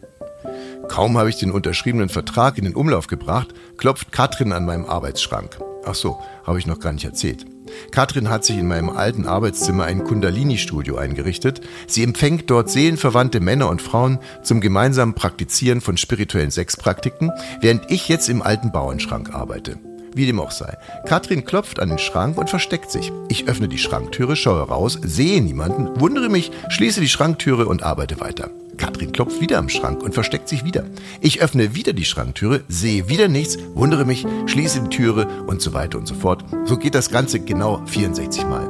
[0.87, 5.57] Kaum habe ich den unterschriebenen Vertrag in den Umlauf gebracht, klopft Katrin an meinem Arbeitsschrank.
[5.85, 7.45] Ach so, habe ich noch gar nicht erzählt.
[7.91, 11.61] Katrin hat sich in meinem alten Arbeitszimmer ein Kundalini-Studio eingerichtet.
[11.87, 17.31] Sie empfängt dort seelenverwandte Männer und Frauen zum gemeinsamen Praktizieren von spirituellen Sexpraktiken,
[17.61, 19.77] während ich jetzt im alten Bauernschrank arbeite.
[20.15, 20.77] Wie dem auch sei.
[21.07, 23.11] Katrin klopft an den Schrank und versteckt sich.
[23.29, 28.19] Ich öffne die Schranktüre, schaue raus, sehe niemanden, wundere mich, schließe die Schranktüre und arbeite
[28.19, 28.49] weiter.
[28.77, 30.85] Katrin klopft wieder am Schrank und versteckt sich wieder.
[31.21, 35.73] Ich öffne wieder die Schranktüre, sehe wieder nichts, wundere mich, schließe die Türe und so
[35.73, 36.43] weiter und so fort.
[36.65, 38.69] So geht das Ganze genau 64 Mal.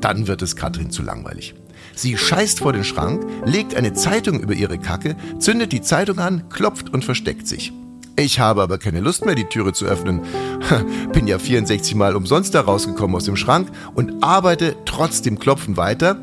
[0.00, 1.54] Dann wird es Katrin zu langweilig.
[1.94, 6.48] Sie scheißt vor den Schrank, legt eine Zeitung über ihre Kacke, zündet die Zeitung an,
[6.48, 7.72] klopft und versteckt sich.
[8.18, 10.22] Ich habe aber keine Lust mehr, die Türe zu öffnen.
[11.12, 15.76] Bin ja 64 Mal umsonst da rausgekommen aus dem Schrank und arbeite trotz dem Klopfen
[15.76, 16.16] weiter.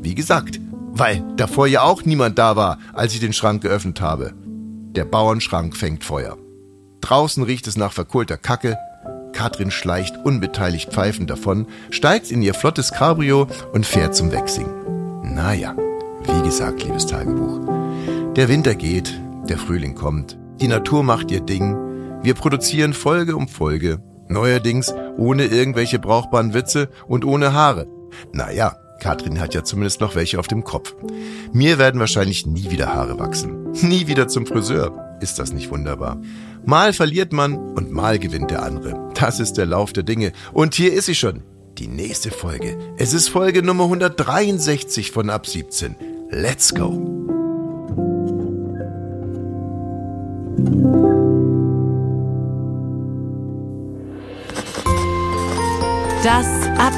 [0.00, 0.60] Wie gesagt,
[0.92, 4.32] weil davor ja auch niemand da war, als ich den Schrank geöffnet habe.
[4.94, 6.38] Der Bauernschrank fängt Feuer.
[7.00, 8.78] Draußen riecht es nach verkohlter Kacke.
[9.32, 14.68] Katrin schleicht unbeteiligt pfeifend davon, steigt in ihr flottes Cabrio und fährt zum Wechsing.
[15.24, 15.74] Naja,
[16.26, 17.58] wie gesagt, liebes Tagebuch.
[18.36, 21.76] Der Winter geht, der Frühling kommt, die Natur macht ihr Ding,
[22.22, 27.86] wir produzieren Folge um Folge, neuerdings ohne irgendwelche brauchbaren Witze und ohne Haare.
[28.32, 30.94] Naja, Katrin hat ja zumindest noch welche auf dem Kopf.
[31.52, 33.72] Mir werden wahrscheinlich nie wieder Haare wachsen.
[33.82, 35.18] Nie wieder zum Friseur.
[35.20, 36.20] Ist das nicht wunderbar?
[36.64, 39.10] Mal verliert man und mal gewinnt der andere.
[39.14, 40.32] Das ist der Lauf der Dinge.
[40.52, 41.42] Und hier ist sie schon.
[41.78, 42.76] Die nächste Folge.
[42.98, 45.96] Es ist Folge Nummer 163 von Ab 17.
[46.30, 47.39] Let's go.
[56.22, 56.46] Das
[56.78, 56.92] Ab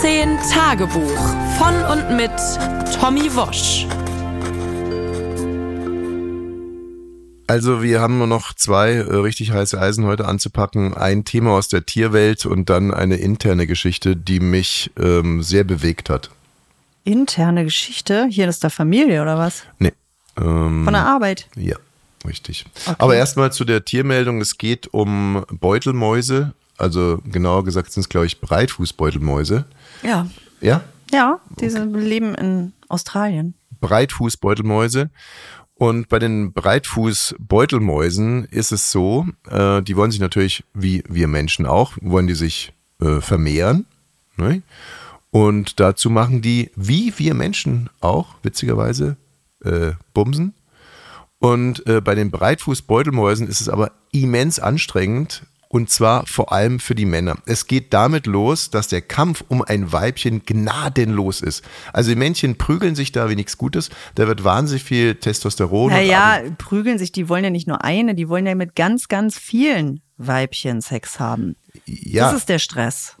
[0.00, 1.18] 17 Tagebuch
[1.58, 2.30] von und mit
[3.00, 3.86] Tommy Wosch.
[7.48, 10.94] Also wir haben nur noch zwei äh, richtig heiße Eisen heute anzupacken.
[10.94, 16.10] Ein Thema aus der Tierwelt und dann eine interne Geschichte, die mich ähm, sehr bewegt
[16.10, 16.30] hat.
[17.02, 18.28] Interne Geschichte?
[18.30, 19.64] Hier ist der Familie oder was?
[19.80, 19.92] Nee.
[20.36, 21.48] Ähm, Von der Arbeit?
[21.56, 21.76] Ja,
[22.26, 22.66] richtig.
[22.86, 22.96] Okay.
[22.98, 24.40] Aber erstmal zu der Tiermeldung.
[24.40, 26.54] Es geht um Beutelmäuse.
[26.76, 29.66] Also genauer gesagt sind es, glaube ich, Breitfußbeutelmäuse.
[30.02, 30.28] Ja.
[30.60, 30.82] Ja?
[31.10, 33.54] Ja, diese leben in Australien.
[33.80, 35.10] Breitfußbeutelmäuse.
[35.74, 41.64] Und bei den Breitfußbeutelmäusen ist es so, äh, die wollen sich natürlich, wie wir Menschen
[41.64, 43.86] auch, wollen die sich äh, vermehren.
[44.36, 44.62] Ne?
[45.30, 49.16] Und dazu machen die, wie wir Menschen auch, witzigerweise,
[49.64, 50.54] äh, Bumsen.
[51.40, 56.96] Und äh, bei den Breitfußbeutelmäusen ist es aber immens anstrengend, und zwar vor allem für
[56.96, 57.36] die Männer.
[57.46, 61.64] Es geht damit los, dass der Kampf um ein Weibchen gnadenlos ist.
[61.92, 63.88] Also die Männchen prügeln sich da wie nichts Gutes.
[64.16, 65.92] Da wird wahnsinnig viel Testosteron.
[65.92, 69.38] Naja, prügeln sich, die wollen ja nicht nur eine, die wollen ja mit ganz, ganz
[69.38, 71.56] vielen Weibchen Sex haben.
[71.86, 73.16] Ja, Das ist der Stress.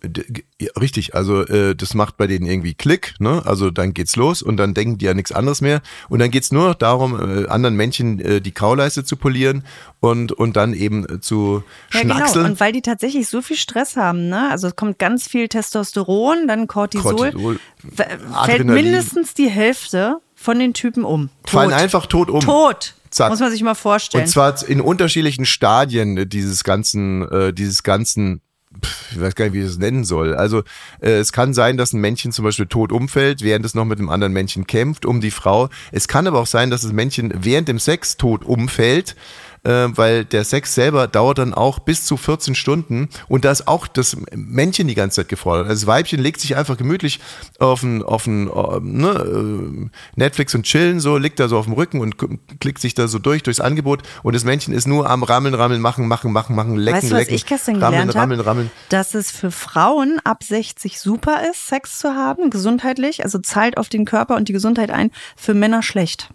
[0.60, 3.42] Ja, richtig, also äh, das macht bei denen irgendwie Klick, ne?
[3.46, 5.82] Also dann geht's los und dann denken die ja nichts anderes mehr.
[6.08, 9.64] Und dann geht's nur noch darum, äh, anderen Männchen äh, die Kauleiste zu polieren
[10.00, 12.32] und, und dann eben äh, zu Ja, schnackseln.
[12.34, 12.48] genau.
[12.54, 14.50] Und weil die tatsächlich so viel Stress haben, ne?
[14.50, 17.30] Also es kommt ganz viel Testosteron, dann Cortisol.
[17.32, 17.60] Cortisol,
[17.94, 18.84] Fällt Adrenalin.
[18.84, 21.30] mindestens die Hälfte von den Typen um.
[21.44, 21.50] Tot.
[21.50, 22.40] fallen einfach tot um.
[22.40, 22.94] Tot.
[23.10, 23.30] Zack.
[23.30, 24.24] Muss man sich mal vorstellen.
[24.24, 28.40] Und zwar in unterschiedlichen Stadien dieses ganzen, äh, dieses ganzen,
[28.82, 30.34] pf, ich weiß gar nicht, wie ich das nennen soll.
[30.34, 30.62] Also
[31.00, 33.98] äh, es kann sein, dass ein Männchen zum Beispiel tot umfällt, während es noch mit
[33.98, 35.68] einem anderen Männchen kämpft um die Frau.
[35.90, 39.16] Es kann aber auch sein, dass das Männchen während dem Sex tot umfällt.
[39.62, 43.68] Äh, weil der Sex selber dauert dann auch bis zu 14 Stunden und da ist
[43.68, 45.68] auch das Männchen die ganze Zeit gefordert.
[45.68, 47.20] Also das Weibchen legt sich einfach gemütlich
[47.58, 51.66] auf ein, auf ein äh, ne, äh, Netflix und chillen so, liegt da so auf
[51.66, 52.16] dem Rücken und
[52.60, 55.82] klickt sich da so durch, durchs Angebot und das Männchen ist nur am Rammeln, Rammeln,
[55.82, 58.48] machen, machen, machen, machen, lecken, weißt du, was lecken, ich gestern rammeln, gelernt rammeln, habe?
[58.48, 58.70] rammeln.
[58.88, 63.24] Dass es für Frauen ab 60 super ist, Sex zu haben, gesundheitlich.
[63.24, 65.10] Also zahlt auf den Körper und die Gesundheit ein.
[65.36, 66.30] Für Männer schlecht.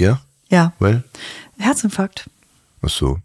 [0.00, 0.72] Ja, Ja.
[0.78, 1.04] weil,
[1.58, 2.28] Herzinfarkt.
[2.82, 3.18] ach so.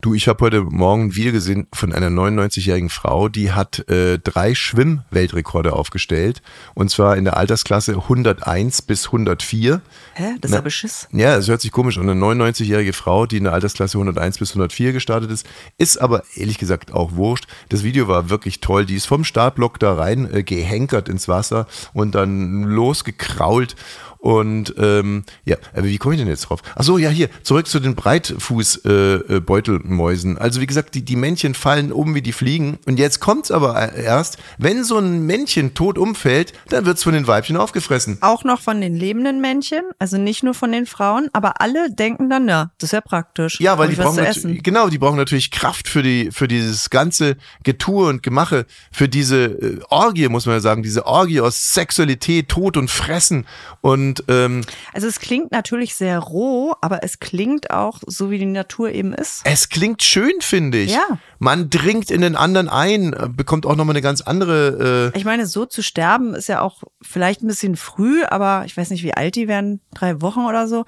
[0.00, 4.18] Du, ich habe heute Morgen ein Video gesehen von einer 99-jährigen Frau, die hat äh,
[4.18, 6.42] drei Schwimm-Weltrekorde aufgestellt.
[6.74, 9.80] Und zwar in der Altersklasse 101 bis 104.
[10.14, 10.22] Hä?
[10.40, 11.08] Das ist Na, ja Beschiss.
[11.12, 12.08] Ja, es hört sich komisch an.
[12.08, 15.46] Eine 99-jährige Frau, die in der Altersklasse 101 bis 104 gestartet ist,
[15.78, 17.46] ist aber ehrlich gesagt auch wurscht.
[17.68, 18.84] Das Video war wirklich toll.
[18.84, 23.74] Die ist vom Startblock da rein äh, gehenkert ins Wasser und dann losgekrault.
[24.22, 26.62] Und ähm, ja, aber wie komme ich denn jetzt drauf?
[26.76, 29.36] Ach so, ja, hier, zurück zu den Breitfuß-Beutelmäusen.
[29.36, 30.38] Äh, Beutelmäusen.
[30.38, 32.78] also wie gesagt, die, die Männchen fallen um wie die Fliegen.
[32.86, 37.26] Und jetzt kommt's aber erst, wenn so ein Männchen tot umfällt, dann wird's von den
[37.26, 38.18] Weibchen aufgefressen.
[38.20, 42.30] Auch noch von den lebenden Männchen, also nicht nur von den Frauen, aber alle denken
[42.30, 43.58] dann, ja, das ist ja praktisch.
[43.58, 44.62] Ja, weil die brauchen natürlich, essen.
[44.62, 49.46] genau, die brauchen natürlich Kraft für die für dieses ganze Getue und Gemache, für diese
[49.46, 53.46] äh, Orgie muss man ja sagen, diese Orgie aus Sexualität, Tod und Fressen
[53.80, 58.46] und ähm, Also es klingt natürlich sehr roh, aber es klingt auch so, wie die
[58.46, 59.42] Natur eben ist.
[59.44, 60.92] es klingt schön, finde ich.
[60.92, 61.18] Ja.
[61.38, 65.10] Man dringt in den anderen ein, äh, bekommt auch nochmal eine ganz andere.
[65.14, 68.76] Äh, Ich meine, so zu sterben ist ja auch vielleicht ein bisschen früh, aber ich
[68.76, 70.84] weiß nicht, wie alt die werden, drei Wochen oder so.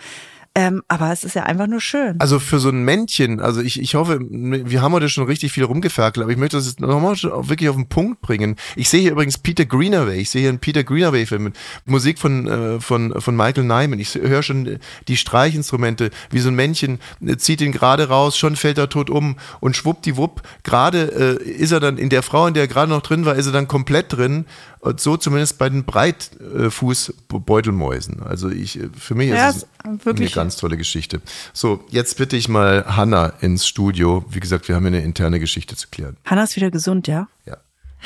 [0.57, 2.14] Ähm, aber es ist ja einfach nur schön.
[2.21, 5.64] also für so ein Männchen, also ich, ich hoffe, wir haben heute schon richtig viel
[5.64, 8.55] rumgeferkelt, aber ich möchte das jetzt nochmal wirklich auf den Punkt bringen.
[8.77, 12.47] Ich sehe hier übrigens Peter Greenaway, ich sehe hier einen Peter Greenaway-Film mit Musik von,
[12.47, 13.99] äh, von, von Michael Nyman.
[13.99, 18.55] Ich höre schon die Streichinstrumente, wie so ein Männchen äh, zieht ihn gerade raus, schon
[18.55, 22.55] fällt er tot um und schwuppdiwupp, gerade äh, ist er dann in der Frau, in
[22.55, 24.47] der er gerade noch drin war, ist er dann komplett drin.
[24.85, 28.23] Und so zumindest bei den Breitfußbeutelmäusen.
[28.23, 29.68] Also ich, für mich Ja, ist es ist
[30.05, 31.23] wirklich- eine ganz tolle Geschichte.
[31.55, 34.27] So, jetzt bitte ich mal Hanna ins Studio.
[34.29, 36.18] Wie gesagt, wir haben hier eine interne Geschichte zu klären.
[36.27, 37.29] Hanna ist wieder gesund, ja?
[37.47, 37.57] Ja.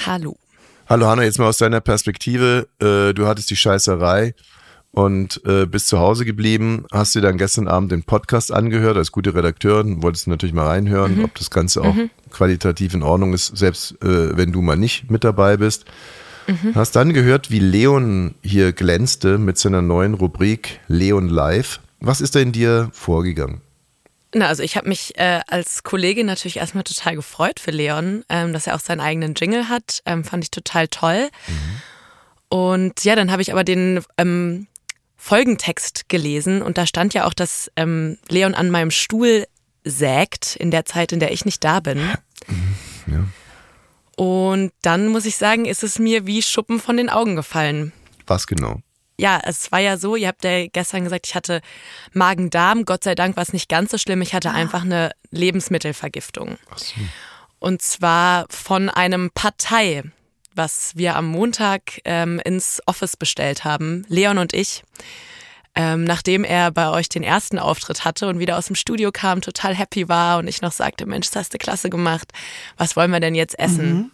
[0.07, 0.37] Hallo.
[0.88, 2.69] Hallo Hanna, jetzt mal aus deiner Perspektive.
[2.81, 4.37] Äh, du hattest die Scheißerei
[4.93, 9.11] und äh, bist zu Hause geblieben, hast dir dann gestern Abend den Podcast angehört als
[9.11, 11.97] gute Redakteurin, wolltest natürlich mal reinhören, ob das Ganze auch
[12.31, 15.85] qualitativ in Ordnung ist, selbst äh, wenn du mal nicht mit dabei bist.
[16.75, 21.81] Hast dann gehört, wie Leon hier glänzte mit seiner neuen Rubrik Leon Live.
[22.01, 23.61] Was ist da in dir vorgegangen?
[24.35, 28.53] Na, also ich habe mich äh, als Kollegin natürlich erstmal total gefreut für Leon, ähm,
[28.53, 30.03] dass er auch seinen eigenen Jingle hat.
[30.05, 31.29] Ähm, fand ich total toll.
[32.51, 34.67] Und ja, dann habe ich aber den ähm,
[35.17, 39.47] Folgentext gelesen und da stand ja auch, dass ähm, Leon an meinem Stuhl
[39.85, 41.99] sägt in der Zeit, in der ich nicht da bin.
[44.18, 47.92] Und dann muss ich sagen, ist es mir wie Schuppen von den Augen gefallen.
[48.26, 48.81] Was genau?
[49.16, 51.61] Ja, es war ja so, ihr habt ja gestern gesagt, ich hatte
[52.14, 52.85] Magen-Darm.
[52.85, 54.20] Gott sei Dank war es nicht ganz so schlimm.
[54.20, 56.59] Ich hatte einfach eine Lebensmittelvergiftung.
[57.61, 60.02] Und zwar von einem Partei,
[60.52, 64.83] was wir am Montag ähm, ins Office bestellt haben, Leon und ich.
[65.81, 69.41] Ähm, nachdem er bei euch den ersten Auftritt hatte und wieder aus dem Studio kam,
[69.43, 72.33] total happy war und ich noch sagte, Mensch, das hast du klasse gemacht.
[72.77, 74.11] Was wollen wir denn jetzt essen?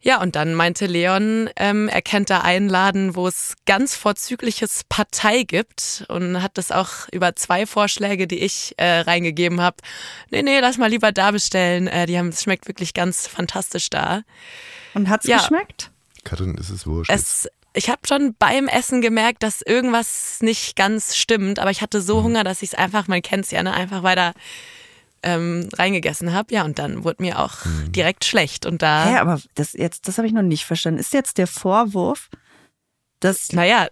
[0.00, 4.82] Ja, und dann meinte Leon, ähm, er kennt da einen Laden, wo es ganz vorzügliches
[4.88, 9.78] Partei gibt und hat das auch über zwei Vorschläge, die ich äh, reingegeben habe.
[10.30, 11.88] Nee, nee, lass mal lieber da bestellen.
[11.88, 14.22] Äh, die haben, es schmeckt wirklich ganz fantastisch da.
[14.92, 15.38] Und hat's Ja.
[15.38, 15.90] geschmeckt?
[16.22, 17.10] Katrin, ist es wurscht.
[17.10, 22.00] Es ich habe schon beim Essen gemerkt, dass irgendwas nicht ganz stimmt, aber ich hatte
[22.00, 22.24] so Mhm.
[22.24, 24.32] Hunger, dass ich es einfach, man kennt es ja, ne, einfach weiter
[25.22, 26.54] ähm, reingegessen habe.
[26.54, 27.92] Ja, und dann wurde mir auch Mhm.
[27.92, 28.66] direkt schlecht.
[28.66, 31.00] Und da, Hä, aber das jetzt, das habe ich noch nicht verstanden.
[31.00, 32.28] Ist jetzt der Vorwurf,
[33.20, 33.88] dass naja,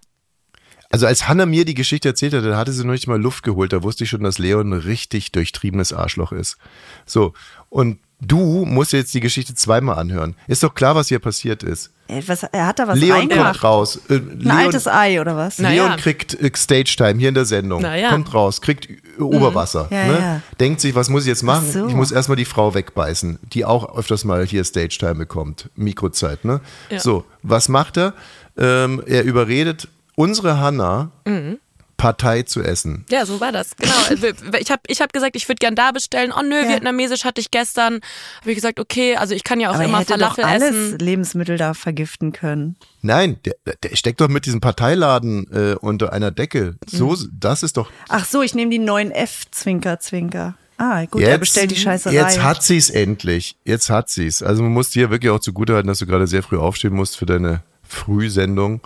[0.90, 3.44] Also als Hannah mir die Geschichte erzählt hat, da hatte sie noch nicht mal Luft
[3.44, 3.72] geholt.
[3.72, 6.58] Da wusste ich schon, dass Leon ein richtig durchtriebenes Arschloch ist.
[7.06, 7.32] So,
[7.70, 10.34] und du musst jetzt die Geschichte zweimal anhören.
[10.46, 11.90] Ist doch klar, was hier passiert ist.
[12.08, 13.52] ey, was, er hat da was Leon reingemacht.
[13.60, 14.00] kommt raus.
[14.08, 15.58] Äh, Ein Leon, altes Ei oder was?
[15.58, 15.96] Leon ja.
[15.96, 17.82] kriegt äh, Stage-Time hier in der Sendung.
[17.82, 18.10] Na ja.
[18.10, 19.88] Kommt raus, kriegt äh, Oberwasser.
[19.90, 20.18] Ja, ne?
[20.18, 20.40] ja.
[20.60, 21.64] Denkt sich, was muss ich jetzt machen?
[21.68, 21.86] Ach so.
[21.88, 25.70] Ich muss erstmal die Frau wegbeißen, die auch öfters mal hier Stage-Time bekommt.
[25.74, 26.60] Mikrozeit, ne?
[26.90, 27.00] Ja.
[27.00, 28.14] So, was macht er?
[28.56, 31.58] Ähm, er überredet unsere Hanna, Mhm.
[32.02, 33.04] Partei zu essen.
[33.10, 33.76] ja, so war das.
[33.76, 33.92] Genau.
[34.58, 36.32] Ich habe ich hab gesagt, ich würde gern da bestellen.
[36.36, 36.68] Oh nö, Ja.
[36.70, 38.00] vietnamesisch hatte ich gestern.
[38.40, 40.44] Habe ich gesagt, okay, also ich kann ja auch Aber er immer hätte doch Falafel
[40.44, 40.98] alles essen.
[40.98, 42.74] Lebensmittel da vergiften können.
[43.02, 46.74] Nein, der, der steckt doch mit diesem Parteiladen äh, unter einer Decke.
[46.86, 47.30] So, Mhm.
[47.38, 47.88] das ist doch.
[48.08, 50.56] Ach so, ich nehme die 9F, Zwinker, Zwinker.
[50.78, 52.14] Ah, gut, er bestellt die Scheißerei.
[52.14, 53.54] Jetzt hat sie's endlich.
[53.64, 54.42] Jetzt hat sie's.
[54.42, 57.26] Also man muss dir wirklich auch zugutehalten, dass du gerade sehr früh aufstehen musst für
[57.26, 58.80] deine Frühsendung.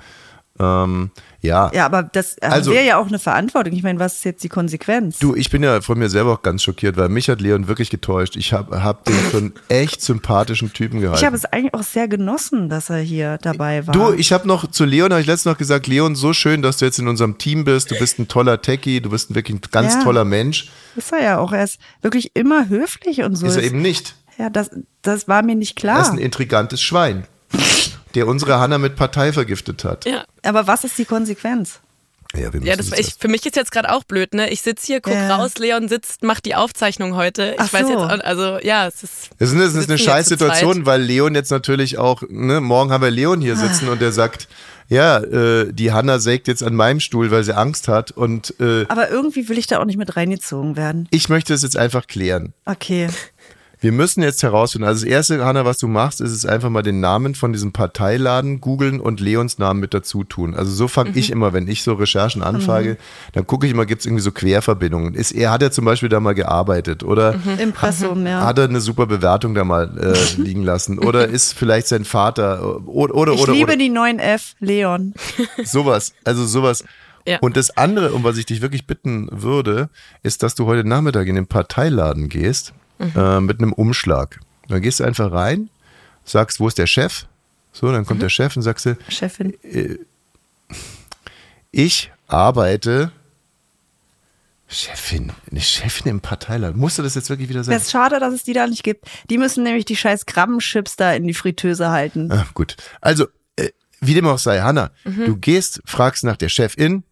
[0.59, 1.11] Ähm,
[1.43, 1.71] ja.
[1.75, 3.73] ja, aber das Also- wäre ja auch eine Verantwortung.
[3.75, 5.19] Ich meine, was ist jetzt die Konsequenz?
[5.19, 7.91] Du, ich bin ja von mir selber auch ganz schockiert, weil mich hat Leon wirklich
[7.91, 8.37] getäuscht.
[8.37, 11.21] Ich habe hab den für einen echt sympathischen Typen gehalten.
[11.21, 13.93] ich habe es eigentlich auch sehr genossen, dass er hier dabei war.
[13.93, 16.79] Du, ich habe noch zu Leon, habe ich letztens noch gesagt, Leon, so schön, dass
[16.79, 17.91] du jetzt in unserem Team bist.
[17.91, 20.03] Du bist ein toller Techie, du bist ein wirklich ein ganz Ja.
[20.03, 20.71] toller Mensch.
[20.97, 21.53] ist er ja auch.
[21.53, 23.47] Er ist wirklich immer höflich und so.
[23.47, 24.17] Ist er eben nicht.
[24.39, 24.71] ja, das,
[25.03, 26.13] das war mir nicht Er ist klar.
[26.13, 27.27] ein intrigantes Schwein,
[28.17, 30.05] der unsere Hanna mit Partei vergiftet hat.
[30.07, 30.25] Ja.
[30.43, 31.81] Aber was ist die Konsequenz?
[32.35, 34.51] Ja, wir Ja, das, ich, für mich ist jetzt gerade auch blöd, ne?
[34.51, 35.37] Ich sitze hier, guck Ja.
[35.37, 37.53] raus, Leon sitzt, macht die Aufzeichnung heute.
[37.55, 37.89] Ich Ach weiß so.
[37.93, 39.31] jetzt, auch- also ja, es ist.
[39.39, 40.27] Das ist eine, das ist eine scheiß.
[40.27, 44.11] Situation, weil Leon jetzt natürlich auch, ne, morgen haben wir Leon hier sitzen und der
[44.13, 44.49] sagt,
[44.89, 48.85] ja, äh, die Hanna sägt jetzt an meinem Stuhl, weil sie Angst hat und äh,
[48.89, 51.09] Aber irgendwie will ich da auch nicht mit reingezogen werden.
[51.11, 52.53] ich möchte es jetzt einfach klären.
[52.67, 53.09] Okay.
[53.87, 56.83] Wir müssen jetzt herausfinden, also das erste, Hanna, was du machst, ist es einfach mal
[56.83, 60.57] den Namen von diesem Parteiladen googeln und Leons Namen mit dazu tun.
[60.57, 62.97] Also so fange ich immer, wenn ich so Recherchen anfrage,
[63.33, 65.15] dann gucke ich immer, gibt es irgendwie so Querverbindungen.
[65.15, 68.45] Ist, er hat ja zum Beispiel da mal gearbeitet oder Impressum, ja.
[68.45, 72.85] hat er eine super Bewertung da mal äh, liegen lassen oder ist vielleicht sein Vater
[72.89, 75.15] oder oder Ich oder, liebe oder die 9F, Leon.
[75.65, 76.83] sowas, also sowas.
[77.25, 77.39] Ja.
[77.39, 79.91] Und das andere, um was ich dich wirklich bitten würde,
[80.25, 84.41] ist, dass du heute Nachmittag in den Parteiladen gehst äh, mit einem Umschlag.
[84.69, 85.71] Dann gehst du einfach rein,
[86.25, 87.27] sagst, wo ist der Chef?
[87.73, 89.55] So, dann kommt der Chef und sagst du, Chefin.
[91.71, 93.13] ich arbeite
[94.69, 96.79] Chefin, eine Chefin im Parteiladen.
[96.81, 97.77] Musst du das jetzt wirklich wieder Es sagen?
[97.79, 99.07] ist schade, dass es die da nicht gibt.
[99.31, 102.33] Die müssen nämlich die scheiß Krabbenchips da in die Fritteuse halten.
[102.33, 102.77] Ah, gut.
[103.01, 103.69] Also, äh,
[104.01, 105.25] wie dem auch sei, Hanna, Mhm.
[105.27, 107.05] du gehst, fragst nach der Chefin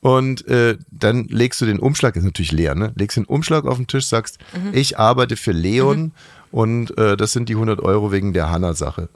[0.00, 2.92] und äh, dann legst du den Umschlag, ist natürlich leer, ne?
[2.96, 4.70] Legst den Umschlag auf den Tisch, sagst, Mhm.
[4.72, 6.12] ich arbeite für Leon
[6.50, 9.08] und äh, das sind die 100 Euro wegen der Hanna-Sache.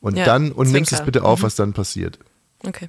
[0.00, 2.18] Und Ja, dann, und nimmst es bitte auf, was dann passiert.
[2.64, 2.88] Okay.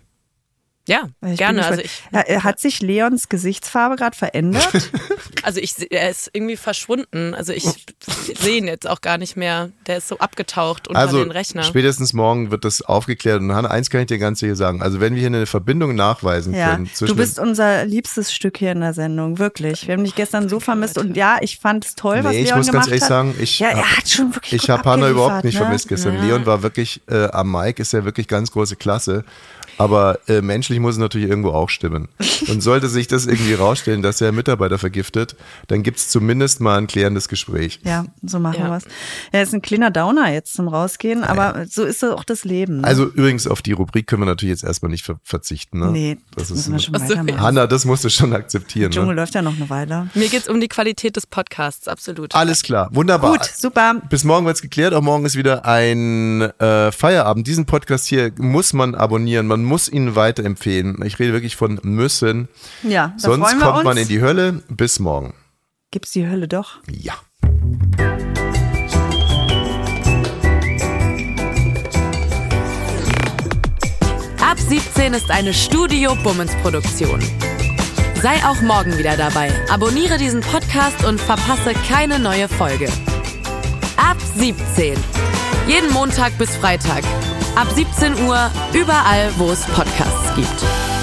[0.88, 1.66] Ja, Ich gerne.
[1.66, 4.70] Also ich, Ja, Hat sich Leons Gesichtsfarbe gerade verändert?
[5.44, 7.34] also ich, er ist irgendwie verschwunden.
[7.34, 7.64] Also ich
[8.40, 9.70] sehe ihn jetzt auch gar nicht mehr.
[9.86, 11.64] Der ist so abgetaucht unter Also den Rechner.
[11.64, 13.42] spätestens morgen wird das aufgeklärt.
[13.42, 14.82] Und Hanna, eins kann ich dir ganz sicher sagen.
[14.82, 18.58] Also wenn wir hier eine Verbindung nachweisen ja, können zwischen du bist unser liebstes Stück
[18.58, 19.88] hier in der Sendung, wirklich.
[19.88, 22.46] Wir haben dich gestern so vermisst und ja, ich fand es toll, was Nee, ich
[22.48, 23.10] Leon muss gemacht ganz ehrlich hat.
[23.10, 25.62] sagen, ich ja, er hab- hat schon wirklich Ich gut habe Hanna überhaupt nicht ne?
[25.62, 26.18] vermisst gestern.
[26.26, 29.26] Leon war wirklich äh, am Mike, ist ja wirklich ganz große Klasse.
[29.78, 32.08] Aber äh, menschlich muss es natürlich irgendwo auch stimmen.
[32.48, 35.36] Und sollte sich das irgendwie rausstellen, dass er Mitarbeiter vergiftet,
[35.68, 37.80] dann gibt es zumindest mal ein klärendes Gespräch.
[37.84, 38.70] Ja, so machen Ja.
[38.72, 38.84] wir es.
[39.34, 42.82] Ja, ist ein kleiner Downer jetzt zum Rausgehen, aber so ist auch das Leben.
[42.82, 42.88] Ne?
[42.88, 45.80] Also übrigens auf die Rubrik können wir natürlich jetzt erstmal nicht ver verzichten.
[45.80, 45.92] Ne?
[45.92, 47.42] nee, das das ist müssen wir schon weitermachen.
[47.42, 48.92] Hanna, das musst du schon akzeptieren.
[48.92, 49.22] Dschungel Ne?
[49.22, 50.10] läuft ja noch eine Weile.
[50.16, 52.34] Mir geht's um die Qualität des Podcasts, absolut.
[52.36, 53.34] Alles klar, wunderbar.
[53.34, 53.96] Gut, super.
[54.10, 54.94] Bis morgen wird's geklärt.
[54.94, 57.46] Auch morgen ist wieder ein äh, Feierabend.
[57.48, 59.48] Diesen Podcast hier muss man abonnieren.
[59.48, 61.02] Man muss ihn weiterempfehlen.
[61.06, 62.48] Ich rede wirklich von müssen.
[62.84, 63.84] Ja, da Sonst kommt uns.
[63.84, 64.64] man in die Hölle.
[64.70, 65.34] Bis morgen.
[65.92, 66.80] Gibt's die Hölle doch?
[66.90, 67.14] Ja.
[74.42, 77.20] Ab 17 ist eine Studio Bummens Produktion.
[78.22, 79.52] Sei auch morgen wieder dabei.
[79.70, 82.88] Abonniere diesen Podcast und verpasse keine neue Folge.
[83.98, 84.96] Ab 17.
[85.68, 87.04] Jeden Montag bis Freitag.
[87.58, 90.97] Ab 17 Uhr überall, wo es Podcasts gibt.